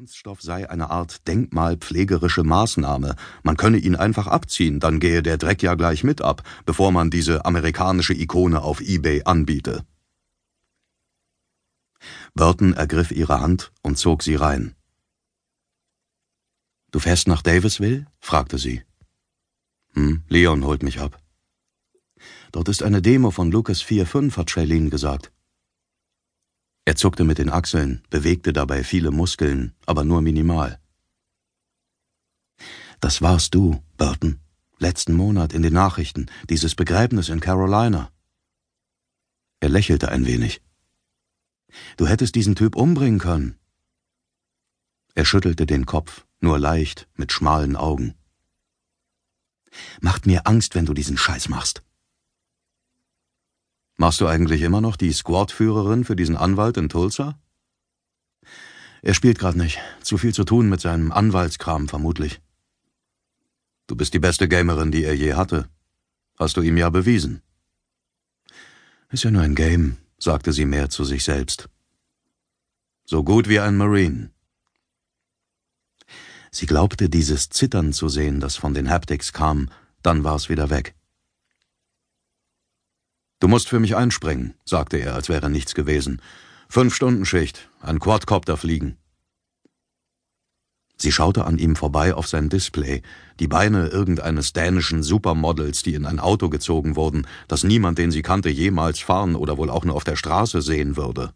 [0.00, 3.16] Kunststoff sei eine Art denkmalpflegerische Maßnahme.
[3.42, 7.10] Man könne ihn einfach abziehen, dann gehe der Dreck ja gleich mit ab, bevor man
[7.10, 9.84] diese amerikanische Ikone auf eBay anbiete.
[12.32, 14.74] Burton ergriff ihre Hand und zog sie rein.
[16.92, 18.06] Du fährst nach Davisville?
[18.20, 18.82] fragte sie.
[19.92, 21.20] Hm, Leon holt mich ab.
[22.52, 25.30] Dort ist eine Demo von Lucas 4.5, hat Shailene gesagt.
[26.84, 30.80] Er zuckte mit den Achseln, bewegte dabei viele Muskeln, aber nur minimal.
[33.00, 34.40] Das warst du, Burton.
[34.78, 38.10] Letzten Monat in den Nachrichten, dieses Begräbnis in Carolina.
[39.60, 40.62] Er lächelte ein wenig.
[41.98, 43.58] Du hättest diesen Typ umbringen können.
[45.14, 48.14] Er schüttelte den Kopf, nur leicht, mit schmalen Augen.
[50.00, 51.82] Macht mir Angst, wenn du diesen Scheiß machst.
[54.00, 57.38] Machst du eigentlich immer noch die Squad-Führerin für diesen Anwalt in Tulsa?
[59.02, 59.78] Er spielt gerade nicht.
[60.02, 62.40] Zu viel zu tun mit seinem Anwaltskram vermutlich.
[63.88, 65.68] Du bist die beste Gamerin, die er je hatte.
[66.38, 67.42] Hast du ihm ja bewiesen.
[69.10, 71.68] Ist ja nur ein Game, sagte sie mehr zu sich selbst.
[73.04, 74.30] So gut wie ein Marine.
[76.50, 79.68] Sie glaubte, dieses Zittern zu sehen, das von den Haptics kam,
[80.02, 80.94] dann war es wieder weg.
[83.40, 86.20] Du musst für mich einspringen, sagte er, als wäre nichts gewesen.
[86.68, 88.98] Fünf Stunden Schicht, ein Quadcopter fliegen.
[90.98, 93.00] Sie schaute an ihm vorbei auf sein Display,
[93.40, 98.20] die Beine irgendeines dänischen Supermodels, die in ein Auto gezogen wurden, das niemand, den sie
[98.20, 101.32] kannte, jemals fahren oder wohl auch nur auf der Straße sehen würde.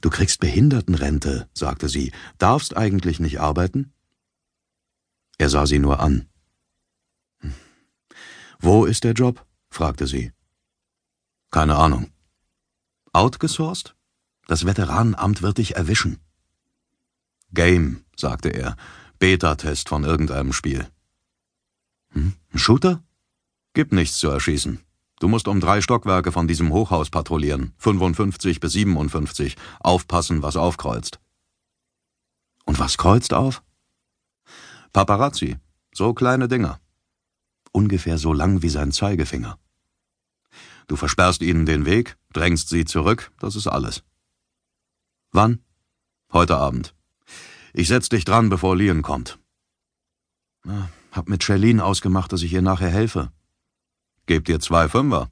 [0.00, 3.92] Du kriegst Behindertenrente, sagte sie, darfst eigentlich nicht arbeiten?
[5.38, 6.28] Er sah sie nur an.
[7.40, 7.54] Hm.
[8.60, 9.44] Wo ist der Job?
[9.72, 10.32] Fragte sie.
[11.50, 12.12] Keine Ahnung.
[13.12, 13.94] Outgesourced?
[14.46, 16.18] Das Veteranenamt wird dich erwischen.
[17.52, 18.76] Game, sagte er.
[19.18, 20.88] Beta-Test von irgendeinem Spiel.
[22.10, 22.34] Hm?
[22.52, 23.02] Ein Shooter?
[23.74, 24.80] Gibt nichts zu erschießen.
[25.20, 31.20] Du musst um drei Stockwerke von diesem Hochhaus patrouillieren, 55 bis 57, aufpassen, was aufkreuzt.
[32.64, 33.62] Und was kreuzt auf?
[34.92, 35.58] Paparazzi,
[35.94, 36.80] so kleine Dinger.
[37.70, 39.58] Ungefähr so lang wie sein Zeigefinger.
[40.86, 44.02] Du versperrst ihnen den Weg, drängst sie zurück, das ist alles.
[45.30, 45.60] Wann?
[46.32, 46.94] Heute Abend.
[47.72, 49.38] Ich setz dich dran, bevor Lian kommt.
[51.10, 53.32] Hab mit Charlene ausgemacht, dass ich ihr nachher helfe.
[54.26, 55.30] Gebt ihr zwei Fünfer.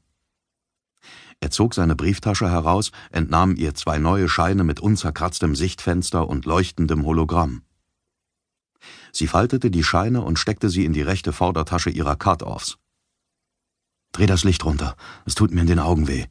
[1.40, 7.06] Er zog seine Brieftasche heraus, entnahm ihr zwei neue Scheine mit unzerkratztem Sichtfenster und leuchtendem
[7.06, 7.62] Hologramm.
[9.12, 12.78] Sie faltete die Scheine und steckte sie in die rechte Vordertasche ihrer Cut-Offs.
[14.20, 16.26] Dreh das Licht runter, es tut mir in den Augen weh.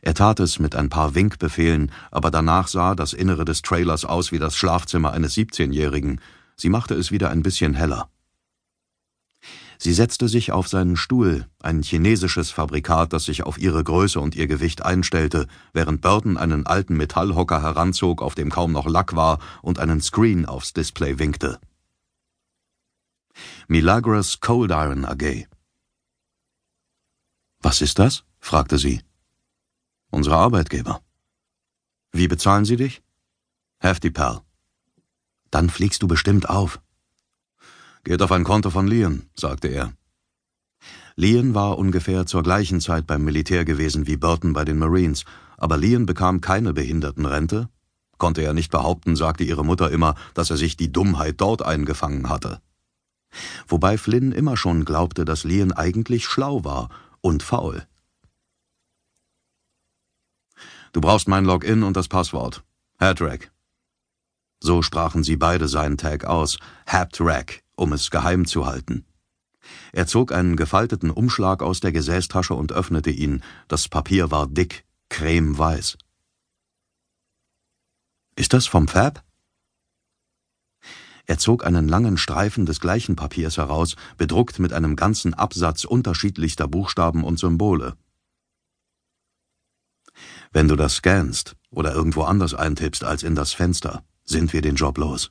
[0.00, 4.32] Er tat es mit ein paar Winkbefehlen, aber danach sah das Innere des Trailers aus
[4.32, 6.22] wie das Schlafzimmer eines 17-Jährigen.
[6.56, 8.08] Sie machte es wieder ein bisschen heller.
[9.76, 14.36] Sie setzte sich auf seinen Stuhl, ein chinesisches Fabrikat, das sich auf ihre Größe und
[14.36, 19.40] ihr Gewicht einstellte, während Burton einen alten Metallhocker heranzog, auf dem kaum noch Lack war,
[19.60, 21.60] und einen Screen aufs Display winkte.
[23.68, 25.46] Milagros Cold Iron AG.
[27.62, 28.24] Was ist das?
[28.40, 29.02] fragte sie.
[30.10, 31.02] Unsere Arbeitgeber.
[32.10, 33.02] Wie bezahlen sie dich?
[33.78, 34.40] Hefty Pal.
[35.50, 36.80] Dann fliegst du bestimmt auf.
[38.02, 39.92] Geht auf ein Konto von Lian, sagte er.
[41.16, 45.24] Lian war ungefähr zur gleichen Zeit beim Militär gewesen wie Burton bei den Marines,
[45.58, 47.68] aber Lian bekam keine Behindertenrente.
[48.16, 52.28] Konnte er nicht behaupten, sagte ihre Mutter immer, dass er sich die Dummheit dort eingefangen
[52.28, 52.60] hatte
[53.68, 56.88] wobei Flynn immer schon glaubte, dass Lian eigentlich schlau war
[57.20, 57.86] und faul.
[60.92, 62.64] Du brauchst mein Login und das Passwort.
[62.98, 63.52] Hatrack.
[64.60, 69.06] So sprachen sie beide seinen Tag aus, Hatrack, um es geheim zu halten.
[69.92, 73.42] Er zog einen gefalteten Umschlag aus der Gesäßtasche und öffnete ihn.
[73.68, 75.96] Das Papier war dick, cremeweiß.
[78.36, 79.22] Ist das vom Fab?
[81.30, 86.66] Er zog einen langen Streifen des gleichen Papiers heraus, bedruckt mit einem ganzen Absatz unterschiedlichster
[86.66, 87.94] Buchstaben und Symbole.
[90.50, 94.74] Wenn du das scannst oder irgendwo anders eintippst als in das Fenster, sind wir den
[94.74, 95.30] Job los.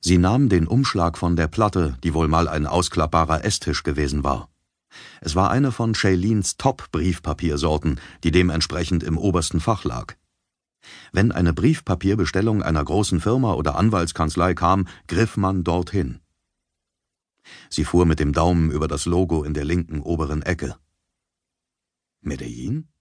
[0.00, 4.48] Sie nahm den Umschlag von der Platte, die wohl mal ein ausklappbarer Esstisch gewesen war.
[5.20, 10.16] Es war eine von Shaileens Top-Briefpapiersorten, die dementsprechend im obersten Fach lag.
[11.12, 16.20] Wenn eine Briefpapierbestellung einer großen Firma oder Anwaltskanzlei kam, griff man dorthin.
[17.70, 20.76] Sie fuhr mit dem Daumen über das Logo in der linken oberen Ecke.
[22.20, 22.91] Medellin?